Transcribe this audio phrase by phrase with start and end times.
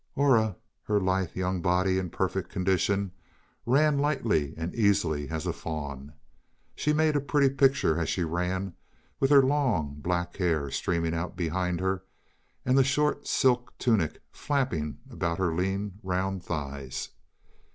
[0.15, 3.11] Aura, her lithe, young body in perfect condition,
[3.67, 6.13] ran lightly and easily as a fawn.
[6.73, 8.73] She made a pretty picture as she ran,
[9.19, 12.01] with her long, black hair streaming out behind her,
[12.65, 17.09] and the short silk tunic flapping about her lean, round thighs.